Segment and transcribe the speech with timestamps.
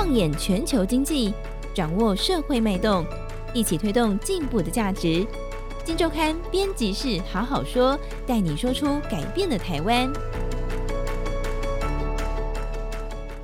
[0.00, 1.34] 放眼全球经济，
[1.74, 3.04] 掌握社会脉动，
[3.52, 5.26] 一起推动进步的价值。
[5.84, 10.08] 金周刊编辑室好好说，带你说出改变的台湾。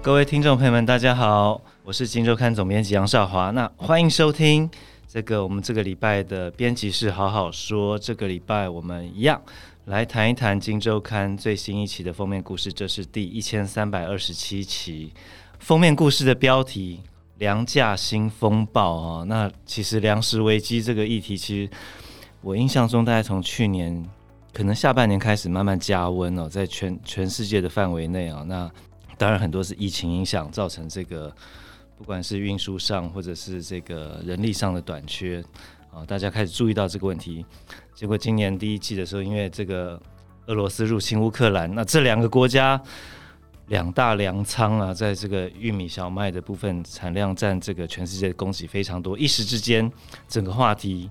[0.01, 3.51] 各位听众朋友们，大家好，我是金周刊总编辑杨少华。
[3.51, 4.71] 那欢迎收听
[5.09, 7.99] 这个我们这个礼拜的编辑室好好说。
[7.99, 9.43] 这个礼拜我们一样
[9.87, 15.13] 来谈一谈金周刊最新一期的封面故事，这是第一千三百二十七期。
[15.65, 17.01] 封面故事的标题
[17.41, 21.71] “粮价新风暴”啊，那其实粮食危机这个议题，其实
[22.43, 24.05] 我印象中大概从去年
[24.53, 28.71] 可能下半年开始慢慢加温哦，在全全世界的范围内啊，那
[29.17, 31.35] 当然很多是疫情影响造成这个
[31.97, 35.43] 不管是运输上或者是这个人力上的短缺
[35.91, 37.43] 啊，大家开始注意到这个问题。
[37.95, 39.99] 结果今年第一季的时候，因为这个
[40.45, 42.79] 俄罗斯入侵乌克兰，那这两个国家。
[43.69, 49.91] 两大粮仓啊，在这个玉米、小麦的部分产量占这个全世界的供给非常多，一时之间
[50.29, 51.11] 整个话题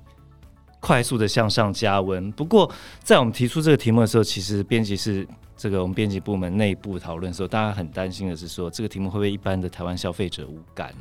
[0.79, 2.31] 快速的向上加温。
[2.33, 5.27] 不过，在我们提出这个题目的时候，其实编辑是
[5.57, 10.93] 这个我们编辑部门内部讨论的时候，大家很担心的是说，这个题目会不会一般的台湾消费者无感？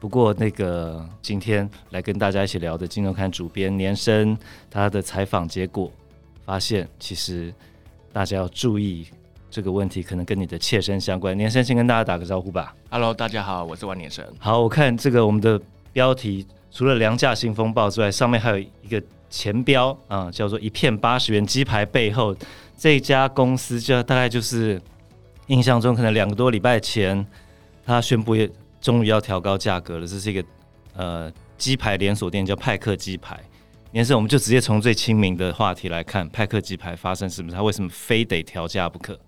[0.00, 4.36] 不过，那个今天来跟大家一起聊的《今周刊》主编年生
[4.70, 5.92] 他的采访结果
[6.44, 7.52] 发现，其实
[8.14, 9.06] 大家要注意。
[9.56, 11.34] 这个问题可能跟你的切身相关。
[11.34, 12.76] 年生先跟大家打个招呼吧。
[12.90, 14.22] Hello，大家好，我是万年生。
[14.38, 15.58] 好，我看这个我们的
[15.94, 22.36] 标题除了粮价新风暴之外，上面还有一个前标啊，叫做一片八十元鸡排背后
[22.76, 24.78] 这家公司，就大概就是
[25.46, 27.26] 印象中可能两个多礼拜前，
[27.82, 28.46] 他宣布也
[28.82, 30.06] 终于要调高价格了。
[30.06, 30.44] 这是一个
[30.94, 33.40] 呃鸡排连锁店，叫派克鸡排。
[33.90, 37.56] 年生，我们就直接从最亲民的话题来看，派克鸡排发生是不是？
[37.56, 39.18] 他为什么非得调价不可？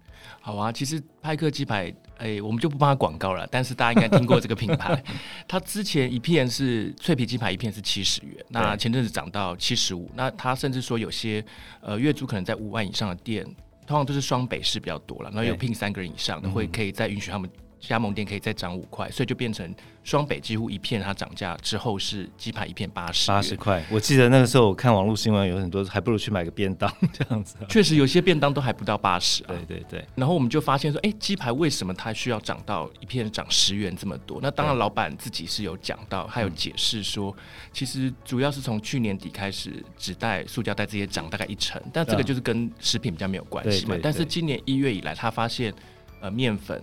[0.48, 3.46] 好啊，其实派克鸡排，哎、欸，我们就不帮他广告了。
[3.50, 5.04] 但是大家应该听过这个品牌，
[5.46, 10.10] 它之前一片是脆皮鸡排，一片是七十元，那前阵子涨到七十五。
[10.14, 11.44] 那他甚至说有些
[11.82, 13.44] 呃月租可能在五万以上的店，
[13.86, 17.50] 通常都是双北市比较多了，然后有聘三个人以上的，会可以再允许他们。
[17.80, 23.84] 加盟店可以再涨五块，所以就变成双北几乎一片，它涨价之后是鸡排一片八十八十块。
[23.90, 27.56] 我记得那个时候我看网络新闻有很多，还不如去买个便当 这样子。
[27.68, 29.48] 确实有些便当都还不到八十啊。
[29.48, 30.04] 对对对。
[30.14, 34.40] 然后我们就发现说，哎、欸，鸡排为什么它需要涨到一片涨十元这么多？
[34.42, 37.34] 那当然老板自己是有讲到，还有解释说，
[37.72, 43.96] 其实主要是从去年底开始，纸袋、塑胶袋这些涨大概一成，但这个就是跟食品比较没有关系嘛。
[44.02, 45.72] 但是今年一月以来，他发现
[46.20, 46.82] 呃面粉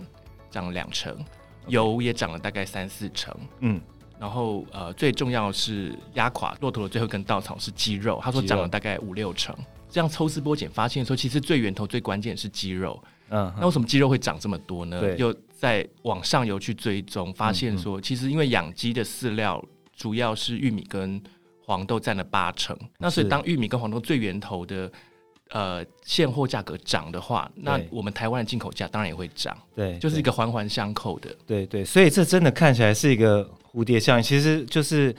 [0.50, 1.16] 涨了两成。
[1.68, 3.80] 油也涨了大概三四成，嗯，
[4.20, 9.52] 然后呃，最重要的是压垮骆驼的最后一根稻草是鸡肉，他说涨了大概五六成。
[9.90, 15.16] 这样抽丝剥茧发现说，其实最源头最关键是鸡肉，嗯，那为什么鸡肉会涨这么多呢？
[15.16, 19.60] 又在往上游去追踪，发现说，其实因为养鸡的饲料
[19.92, 21.20] 主要是玉米跟
[21.64, 24.88] 黄豆占了八成，那所以当玉米跟黄豆最源头的。
[25.50, 29.56] 呃，现货价格涨的话，那我们台湾的进口价当然也会涨。
[29.76, 31.34] 对，就是一个环环相扣的。
[31.46, 34.22] 对对，所以这真的看起来是一个蝴蝶效应。
[34.22, 35.14] 其实就是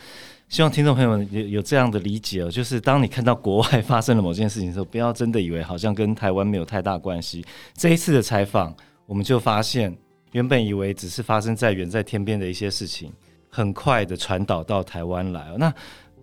[0.50, 7.46] 希望听众朋友们有有这样的理解哦，就是当你看到国外发生了某件事情的时候，不要真的以为好像跟台湾没有太大关系。
[7.74, 9.96] 这一次的采访，我们就发现，
[10.34, 13.12] 原本以为只是发生在远在天边的一些事情，
[13.50, 15.56] 很快的传导到台湾来。
[15.58, 15.74] 那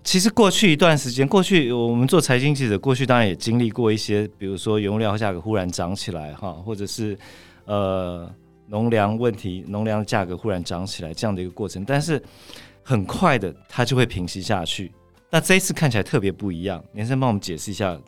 [0.04, 7.18] 其实过去一段时间，过去我们做财经记者，过去当然也经历过一些，比如说原料价格忽然涨起来哈，或者是
[7.64, 8.30] 呃
[8.68, 12.22] 农粮问题，农粮价格忽然涨起来这样的一个过程，但是
[12.82, 14.92] 很快的它就会平息下去。
[15.30, 17.98] 那这一次看起来特别不一样，年生帮我们解释一下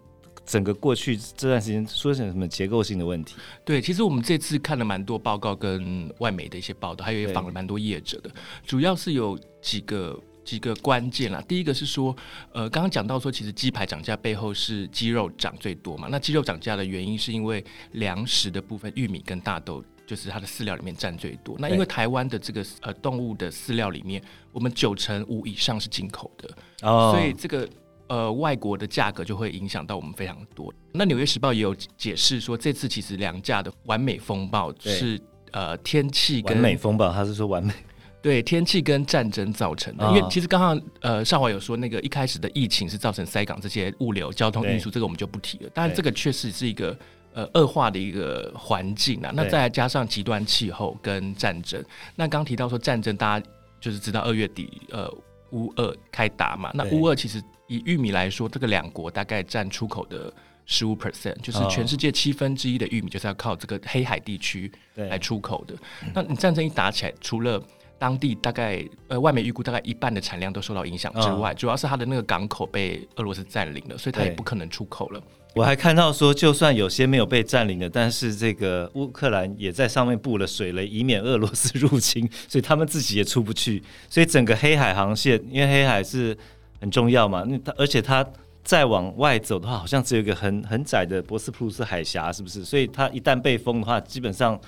[0.44, 3.36] 整个过去这段时间出现什么结构性的问题？
[3.64, 8.30] 对，其实我们这次看了蛮多报告跟外媒的一些报道，还有也访了蛮多业者的，
[8.66, 10.20] 主要是有几个。
[10.46, 12.16] 几个关键啦，第一个是说，
[12.52, 16.06] 呃，刚刚讲到说，其实鸡排涨价背后是鸡肉涨最多嘛。
[16.08, 17.62] 那鸡肉涨价的原因是因为
[17.92, 21.56] 粮食的部分，玉米跟大豆就是它的饲料里面占最多。
[21.58, 24.22] 那因为台湾的这个呃动物的饲料里面，
[24.52, 26.48] 我们九成五以上是进口的，
[26.82, 27.68] 哦，所以这个
[28.06, 30.72] 呃外国的价格就会影响到我们非常多。
[30.92, 35.20] 那纽约时报也有解释说，这次其实粮价的完美风暴是
[35.50, 37.74] 呃天气跟完美风暴，他是说完美。
[38.22, 45.70] 对天气跟战争造成的，因为其实刚刚呃少华有说那个一开始的疫情是造成塞港这些物流交通运输，这个我们就不提了。
[45.72, 46.98] 但是这个确实是一个
[47.32, 49.30] 呃恶化的一个环境啊。
[49.32, 51.80] 那再加上极端气候跟战争，
[52.16, 53.46] 那刚提到说战争，大家
[53.80, 55.08] 就是知道二月底呃
[55.52, 56.72] 乌俄开打嘛。
[56.74, 60.32] 那乌俄其实以玉米来说，这个两国大概占出口的
[60.64, 65.76] 十五 percent，就是全世界七分之一的玉米就是要靠这个黑海地区来出口的。
[66.12, 67.62] 那你战争一打起来，除了
[67.98, 75.22] 当地大概呃，外媒预估大概一半的产量都受到影响之外，嗯、主要是它的那个港口被俄罗斯占领了，所以它也不可能出口了。
[75.54, 83.82] 我还看到说，就算有些没有被占领的，但是这个乌克兰也在上面布了水雷，以免俄罗斯入侵，所以他们自己也出不去。
[84.10, 86.36] 所以整个黑海航线，因为黑海是
[86.78, 88.22] 很重要嘛，那它而且它
[88.62, 92.62] 再往外走的话，好像只有一个很很窄的博斯普鲁斯海峡，是不是？
[92.62, 94.60] 所以它一旦被封的话，基本上。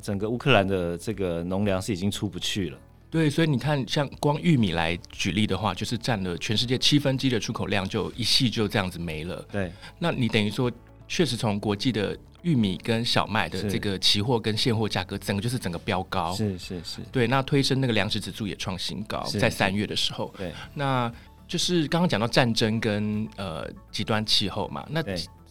[0.00, 2.78] 整个乌克兰的这个农粮是已经出不去了。
[3.10, 9.40] 对，所以你看，像光玉米来举例的话，就是占了全世界七分之一的出口量，就一系就这样子没了。
[9.52, 10.68] 对，那你等于说，
[11.06, 16.34] 确实从国际的玉米跟小麦的这个期货跟现货价格，整个就是整个飙高。
[16.34, 17.00] 是是是。
[17.12, 20.34] 对，那推升那个粮食指数也创新高，在三月的时候。
[20.36, 21.12] 对，那
[21.46, 25.00] 就是刚刚讲到战争跟呃极端气候嘛，那。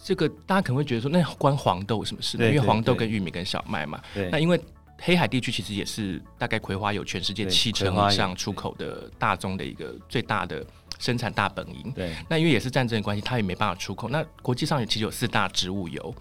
[0.03, 2.45] 这个大家可能会觉得说，那关黄豆什么事呢？
[2.45, 4.01] 因为黄豆跟玉米跟小麦嘛。
[4.13, 4.29] 对。
[4.29, 4.59] 那因为
[4.99, 10.65] 黑海地区其实也是大概葵花有全世界七成以上出口的大宗的一个最大的
[10.99, 11.91] 生产大本营。
[11.93, 12.13] 对。
[12.27, 14.09] 那因为也是战争的关系，它也没办法出口。
[14.09, 16.13] 那国际上也其实有四大植物油。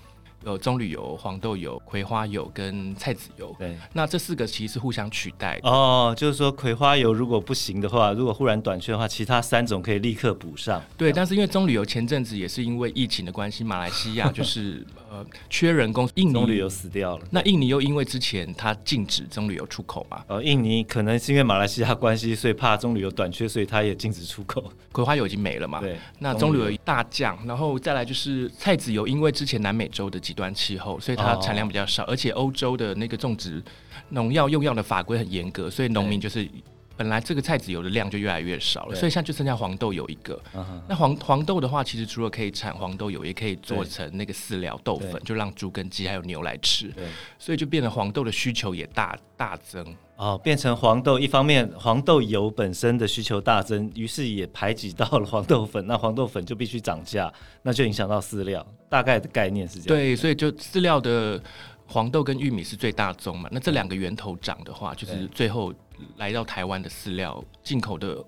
[0.45, 3.55] 有棕榈油、黄豆油、葵花油跟菜籽油。
[3.59, 5.69] 对，那这四个其实是互相取代的。
[5.69, 10.83] 哦，就是说葵花油如果不行的话，如果忽然短缺的话，其他三种可以立刻补上。
[10.97, 14.85] 对，但是因为棕榈油前阵子也是因为疫情的关系，马来西亚就是。
[15.13, 17.27] 呃，缺人工，印尼棕榈油死掉了。
[17.31, 20.25] 那印尼又因为之前它禁止棕榈油出口嘛？
[20.27, 24.73] 呃，印尼可能是因为马来西亚关系，所以怕棕榈油短缺，所以它也禁止出口。
[24.91, 25.81] 葵花油已经没了嘛？
[25.81, 25.99] 对。
[26.21, 33.63] 那棕榈油大降，然后再来就是菜籽油，因为之前南美洲的极端气候，所以它产量比较少，哦、而且欧洲的那个种植
[34.09, 36.49] 农药用药的法规很严格，所以农民就是。
[36.95, 40.41] 本来这个菜籽油的量就越来越少了，所以现在就剩下黄豆油一个。
[40.55, 40.63] Uh.
[40.87, 46.89] 那黄黄豆的话，其实除了可以产黄豆油，也可以做成那个饲料豆粉，就让猪跟鸡还有牛来吃。
[46.89, 47.05] 对
[47.39, 49.85] 所以就变成黄豆的需求也大大增。
[50.17, 57.33] 哦，变成黄豆，一方面黄豆油本身的需求大增，于是也排挤到了黄豆粉，那黄豆粉就必须涨价，
[57.63, 58.65] 那就影响到饲料。
[58.93, 59.89] 大概的概念是这样。
[59.89, 61.43] 对，所以就饲料的
[61.87, 63.49] 黄豆跟玉米是最大宗嘛。
[63.51, 65.73] 那这两个源头涨的话，就是最后。
[66.17, 68.19] 来到台湾的饲料，进口的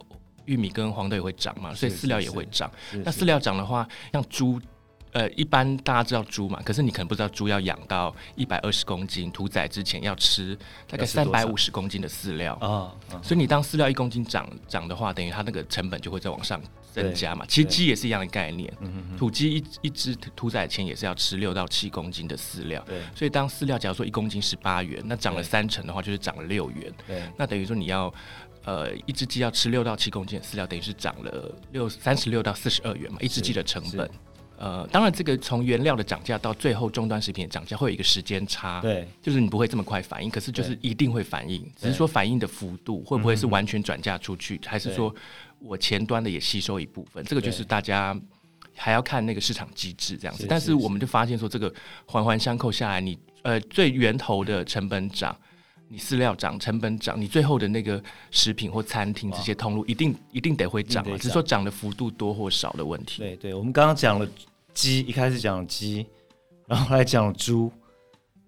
[0.45, 2.71] 玉米跟黄豆也会涨嘛，所以饲料也会涨。
[3.05, 4.61] 那饲料涨的话，像猪，
[5.15, 10.59] 呃，一般大家知道猪嘛，可是你可能不知道猪要养到一百二十公斤屠宰之前要吃
[10.89, 12.55] 大概三百五十公斤的饲料。
[12.55, 12.91] 啊，
[13.23, 16.61] 所以你当饲料一公斤涨涨的话，等于它那个成本就会再往上
[16.93, 17.47] 增加嘛。
[17.47, 18.69] 其实鸡也是一样的概念，
[19.17, 23.01] 土鸡一一只屠宰前也是要吃六到七公斤的饲料，对。
[23.15, 27.23] 所以当饲料假如说一公斤十八元，那涨了三成的话，就是涨了六元，对。
[27.39, 28.13] 那等于说你要
[28.65, 34.11] 呃一只鸡要吃六到七公斤的饲料，等于是涨了六三十六到四十二元嘛，一只鸡的成本。
[34.57, 45.13] 呃，当然，这个从原料的涨价到最后终端食品的涨价，会有一个时间差，对，就是你不会这么快反应，可是就是一定会反应，只是说反应的幅度会不会是完全转嫁出去，还是说
[45.59, 48.17] 我前端的也吸收一部分，这个就是大家
[48.77, 50.47] 还要看那个市场机制这样子。
[50.49, 50.75] 但是。
[50.85, 51.73] 我们就发现说，这个
[52.05, 55.35] 环环相扣下来，你呃最源头的成本涨，
[55.95, 58.03] 你饲料涨，成本涨，你最后的那个
[58.33, 63.23] 食品或餐厅这些通路一定一定得会涨，只是说涨的幅度多或少的问题。
[63.23, 64.29] 对对，我们刚刚讲了。
[64.73, 66.05] 鸡一开始讲鸡，
[66.67, 67.71] 然后来讲猪，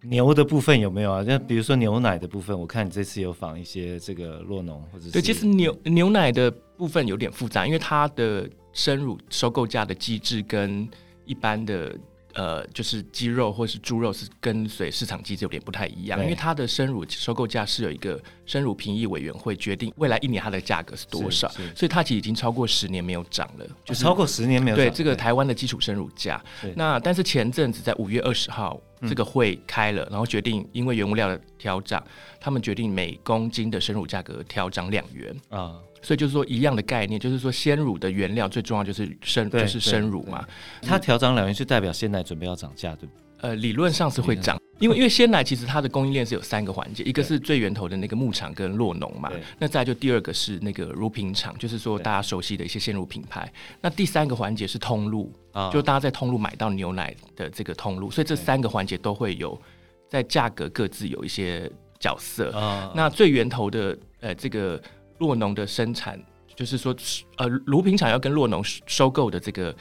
[0.03, 1.25] 牛的部分有没有啊？
[1.25, 5.13] 那比如说牛奶的部分，我看你这次有访一些这个洛农或者是。
[5.13, 10.89] 对，其实牛牛奶的部分有点复杂，因为它的生乳收购价的机制跟
[11.25, 11.97] 一般的。
[12.37, 24.85] 呃，就是鸡肉或是猪肉是跟随市场机制有点不太一样，因为它的生乳收购价是有一个生乳评议委员会决定未来一年它的价格是多少，所以它其实已经超过十年没有涨了，就是、哦、超过十年没有涨。
[24.85, 26.43] 对这个台湾的基础生乳价，
[26.75, 28.79] 那但是前阵子在五月二十号
[29.09, 32.05] 这个会开了，嗯、然后决定因为原物料的调涨，
[32.39, 35.77] 他们决定每公斤的生乳价格调涨两元啊。
[36.07, 40.47] 所以就是说一样的概念，就是说鲜乳的原料最重要就是生，就是生乳嘛。
[40.81, 43.23] 它调涨两元，是代表鲜奶准备要涨价，对不对？
[43.41, 53.53] 呃，理论上是会涨，因为因为鲜奶其实它的供应链是有三个环节，一个是最源头的那个牧场跟洛农嘛，那再就第二个是那个乳品厂，就是说大家熟悉的一些鲜乳品牌。
[53.81, 59.61] 那第三个环节是通路，哦、就大家在通路买到牛奶的这个通路，所以这三个环节都会有
[60.09, 62.53] 在价格各自有一些角色。
[62.53, 64.81] 哦、那最源头的呃这个。
[65.19, 66.21] 酪农的生产，
[66.55, 66.95] 就是说，
[67.37, 69.75] 呃，乳品厂要跟洛农收购的这个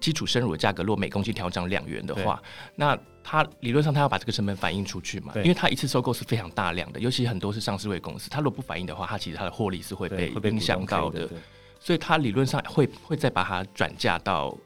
[0.00, 2.42] 基础生乳的价格，若每公斤调涨两元的话，
[2.74, 5.32] 那它理论上它要把这个成本反映出去嘛？
[5.32, 11.28] 对因为它一次收购是非常大量的，尤其很多是上市位公司，它如果不反映的话，它其实它的获利是会被影响到的，
[11.78, 14.56] 所以它理论上会会再把它转嫁到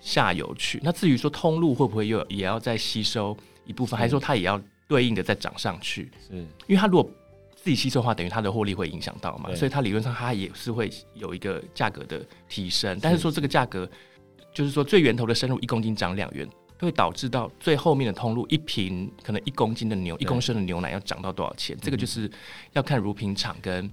[0.00, 0.80] 下游去。
[0.82, 3.36] 那至于说通路会不会又也要再吸收
[3.66, 6.10] 一部分，还是说它也要对应的再涨上去？
[6.26, 6.34] 是，
[6.66, 7.10] 因为它如果
[7.62, 12.98] 自己吸收的话，等于它的获利会影响到嘛，所以它理论上它也是会有一个价格的提升。
[13.02, 13.88] 但是说这个价格，
[14.54, 16.48] 就是说最源头的生乳一公斤涨两元，
[16.78, 21.76] 会导致到最后面的通路一瓶可能一公斤的牛一公升的牛奶要涨到多少钱？
[21.82, 22.30] 这个就是
[22.72, 23.90] 要看乳品厂跟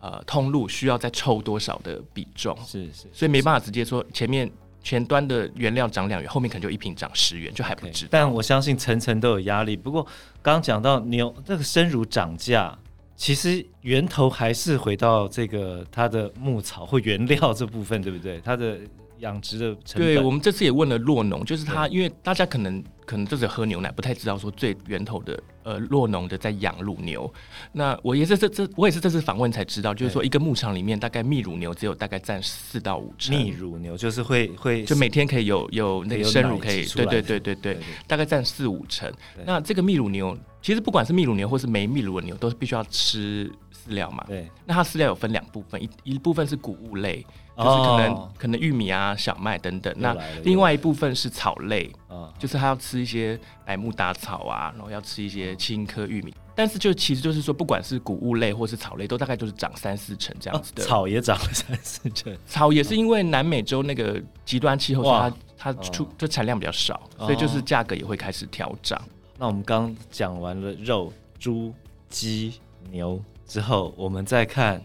[0.00, 2.58] 呃通路需要再抽多少的比重。
[2.66, 4.50] 是是，所以没办法直接说前面
[4.82, 8.08] 前端的原料涨两元，后面可能就一瓶涨十元，就还不知道。
[8.08, 9.76] Okay, 但我相信层层都有压力。
[9.76, 10.02] 不过
[10.42, 12.76] 刚刚讲到牛这个生乳涨价，
[13.16, 18.40] 其实源头还是回到这个它的牧草或原料这部分，对不对？
[18.44, 18.78] 它的。
[19.20, 27.32] 养殖的成本，对，我们这次也问了洛农，就是他，因为大家可能可能就是喝牛奶，不太知道说最源头的呃洛农的在养乳牛。
[27.72, 33.34] 那我也是这这我也是这次访问才知道，就是说一个牧场里面大概泌乳牛只有大概占四到五成。
[33.34, 39.10] 泌乳牛就是会会就每天可以有有那个生乳可以，对对对对对，大概占四五成。
[39.46, 44.24] 那这个泌乳牛其实不管是秘鲁牛或是没秘鲁的牛，都是必须要吃饲料嘛。
[44.26, 47.24] 对，那它饲料有分两部分，一一部分是谷物类。
[47.56, 51.90] 就是可能、哦、可能玉米啊、小麦等等，那另外一部分是草类，
[52.36, 56.34] 就是它要吃一些百慕达草啊，然后要吃一些青稞玉米。
[56.54, 60.82] 但是就其实就是说，不管是谷物类或是草类，都大概就是涨三四成这样子的。
[60.82, 69.00] 哦、草也涨了三四成，草也是因为南美洲那个极端气候，它它出就产量比较少，所以就是价格也会开始调涨。
[69.38, 71.72] 那我们刚讲完了肉、猪、
[72.08, 72.54] 鸡、
[72.90, 74.82] 牛之后，我们再看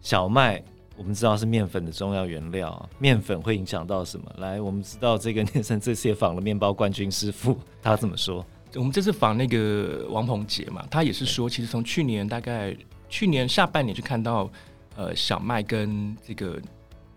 [0.00, 0.62] 小麦。
[0.94, 4.30] 我们知道是面粉的重要原料，面粉会影响到什么？
[4.36, 8.44] 来，我们知道这个念 生这次也访了面包冠军师傅，他怎么说？
[8.74, 12.76] 我们这次访那个王鹏杰嘛，他也是说，其实从去年大概
[13.08, 14.48] 去年下半年就看到，
[14.94, 16.60] 呃，小麦跟这个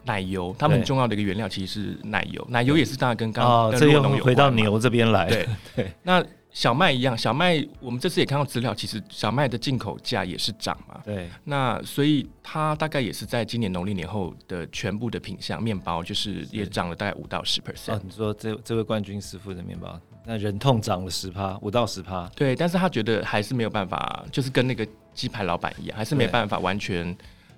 [0.05, 6.25] 奶油，他们很重要的一个原料其实是奶油，奶油也是当然跟刚刚、哦、这又回到牛这边来，对对， 那。
[6.55, 11.01] 小麦一样，小麦我们这次也看到资料，其实小麦的进口价也是涨嘛。
[11.03, 17.95] 对，那所以它大概也是在今年农历年后的全部的品相面包，就是也涨了大概五到十 percent。
[17.95, 22.25] 哦，你说这这位冠军师傅的面包，那忍痛涨了十趴，五到十趴。
[22.37, 27.13] 对，但是他觉得还是没有办法，就是跟那个鸡排老板一样，还是没办法完全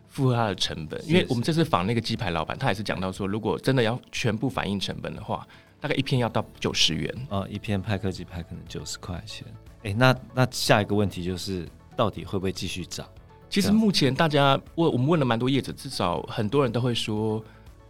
[0.08, 1.00] 负荷他的成本。
[1.08, 5.48] 因为我们这次访那个鸡排老板，他也是讲到说，如果真的要全部反映成本的话。
[5.80, 9.46] 大概一片要到九十元哦，一片派克鸡排可能九十块钱。
[9.84, 13.08] 哎、欸，那那下一个问题就是，到底会不会继续涨？
[13.50, 17.42] 其实目前大家问我们问了蛮多业者，至少很多人都会说，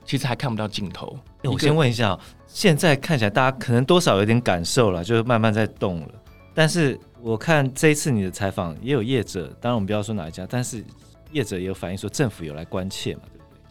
[0.06, 1.18] 其实还看不到尽头。
[1.44, 6.10] 欸、我先问一下，现在看起来大家可能多少有点感受了，就是慢慢在动了。
[6.54, 10.84] 但是我看这一次你的采访，也有业者，当然我们不要说哪一家，但是
[11.32, 13.22] 业者也有反映说，政府有来关切嘛。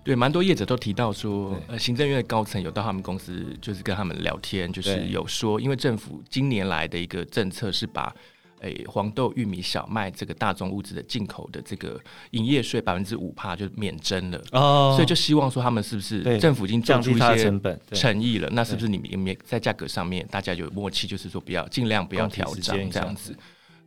[0.06, 8.14] 对，蛮多业者都提到说，呃，行政院的高层有到他们公司，就是跟他们聊天，就是有说，因为政府今年来的一个政策是把，
[8.60, 17.52] 诶，黄豆、玉米、小麦这个大宗物资的进口的这个营业税百分之五帕就免征了，哦，所以就希望说他们是不是政府已经做出一些
[17.90, 18.48] 诚意了？
[18.52, 23.36] 那是不是你们也在价格上面大家有默契，就是说不要尽量不要调涨这样子。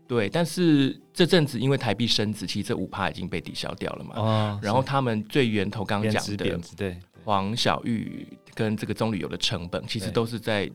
[0.10, 4.16] 对，但是这阵子因为台币升值，其实这五趴已经被抵消掉了嘛。
[4.16, 10.68] 哦、然后他们最源头刚刚讲的对黄小玉跟这个棕榈油的成本，其实都是在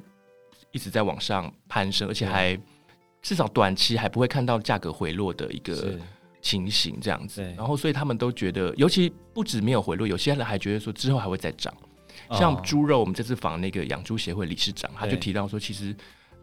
[0.70, 2.56] 一直在往上攀升，而且还
[3.22, 5.98] 至少短期还不会看到价格回落的一个
[6.40, 7.42] 情形这样子。
[7.56, 11.74] 然后所以他们都觉得，尤其不止没有回落，有些人还觉得说之后还会再涨。
[12.30, 15.92] 像猪肉，我们这次访那个养猪协会理事长，他就提到说，其实。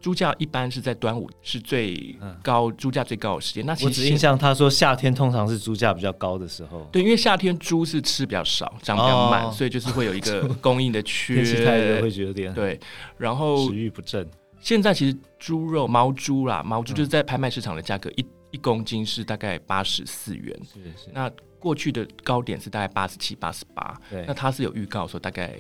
[0.02, 3.66] 猪价一般是在端午是最高，猪价最高的时间。
[3.66, 6.90] 那其实我只印象他说夏天通常是猪价比较高的时候。
[6.92, 11.36] 对，因为夏天猪是吃比较少，长比较慢，哦、所以就是会有一个供应的缺。
[11.36, 12.80] 天气太热会觉得有点对。
[13.18, 14.28] 然后食欲不振。
[14.60, 20.60] 现在其实猪肉毛猪啦，毛猪就是在拍卖市场的价格，嗯、一一公斤是大概八十四元。
[20.66, 21.12] 是是。
[21.14, 23.96] 那过去的高点是大概八十七、八十八。
[24.10, 24.26] 对。
[24.28, 25.56] 那他是有预告说大概。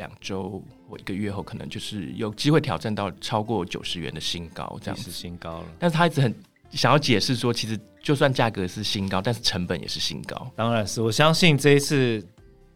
[0.00, 5.66] 两周或一个月后，可能就是有机会挑战到超过九十元的新高，这样子新高了。
[5.78, 6.34] 但是他一直很
[6.70, 10.50] 想要解释说，其实就算价格是新高，但是成本也是新高。
[10.56, 12.26] 当然是，我相信这一次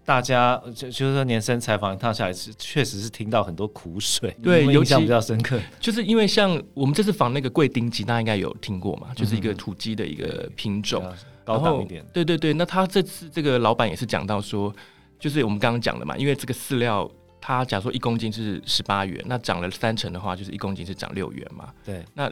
[0.04, 4.36] 大家就就是说年生采访一趟下来，是确实是听到很多苦水。
[4.42, 12.04] 对，印象比较深刻，就是因为像我们这次访那个贵丁鸡，大家应该有听过嘛，就是一个土鸡的一个品种，嗯、高档一点。
[12.12, 14.70] 对对对，那他这次这个老板也是讲到说。
[15.18, 21.72] 就是我们刚刚讲的嘛，因为这个饲料，它假如说一公斤是十八元，那涨了三成的话，就是一公斤是涨六元嘛。
[21.84, 22.04] 对。
[22.14, 22.28] 那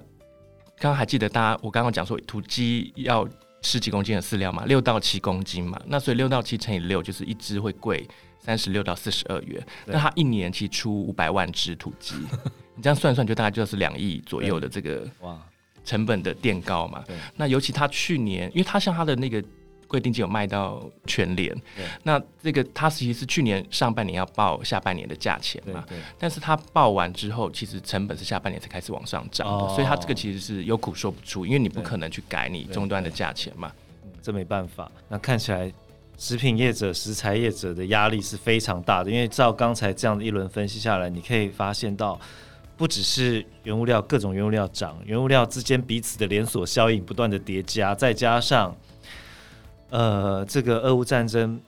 [0.78, 3.26] 刚刚还记得大家，我刚刚讲说土鸡要
[3.62, 4.64] 十几公斤的饲料嘛？
[4.66, 5.80] 六到七公斤嘛。
[5.86, 8.06] 那所以六到七乘以六，就是一只会贵
[8.40, 9.64] 三十六到四十二元。
[9.86, 12.16] 那它一年其实出五百万只土鸡，
[12.74, 15.40] 你这样算算，就大概就是两亿左右的这个哇
[15.84, 17.04] 成本的垫高嘛。
[17.06, 19.42] 对那尤其他去年，因为他像他的那个
[19.92, 21.54] 贵定金有卖到全联，
[22.02, 25.84] 那这个它其实是去年上半年要报下半年的价钱嘛。
[25.86, 33.70] 对对但是它报完之后，其实成本是下半年才开始往上涨的，哦所以它这个其实是有苦说不出，因为你不可能去改你终端的价钱嘛。
[34.22, 34.90] 这没办法。
[35.10, 35.70] 那看起来
[36.16, 42.18] 食品业者、食材业者的压力是非常大的，因为照刚才这样的一轮分析下来，你可以发现到，
[42.78, 48.74] 不只是原物料各种原物料涨，原物料之间彼此的连锁效应不断的叠加，再加上，
[49.92, 51.60] 呃，这个俄乌战争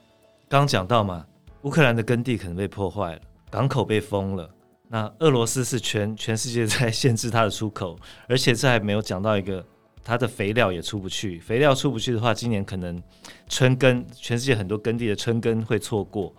[0.49, 1.23] 刚讲到嘛，
[1.61, 4.49] 乌克兰的耕地可能被破坏了，港口被封了，
[4.87, 7.95] 那俄罗斯是全全世界在限制它的出口，
[8.27, 9.63] 而且这还没有讲到一个。
[10.07, 13.01] 它的肥料也出不去，肥料出不去的话，今年可能
[13.49, 16.31] 春耕，全世界很多耕地的春耕会错过。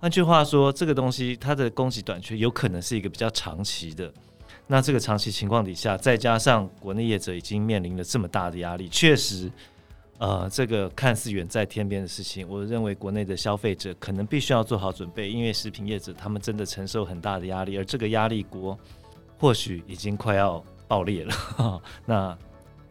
[0.00, 4.12] 换句话说，这个东西它的供给短缺有可能是一个比较长期的。
[4.66, 9.48] 那这个长期情况底下，再加上国内业者已经面临了这么大的压力，确实，
[10.18, 18.76] 呃，这个看似远在天边的事情，我认为国内的消费者可能必须要做好准备，因为食品业者他们真的承受很大的压力，而这个压力锅
[19.38, 21.80] 或许已经快要爆裂了。
[22.04, 22.36] 那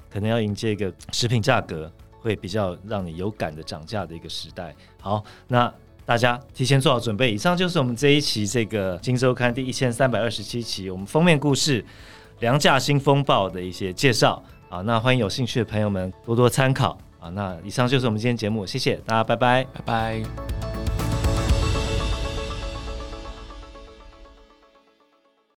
[0.10, 1.92] 可能要迎接一个食品价格
[2.22, 4.74] 会比较让你有感的涨价的一个时代。
[5.02, 5.72] 好，那
[6.06, 7.34] 大家提前做好准备。
[7.34, 11.84] 以上就是我们这一期这个《金周刊》第一千三百二十七期我们封面故事
[12.40, 14.42] “粮价新风暴”的一些介绍。
[14.70, 16.98] 好，那欢迎有兴趣的朋友们多多参考。
[17.20, 20.77] 啊，那以上就是我们今天节目，谢谢大家，拜拜，拜拜。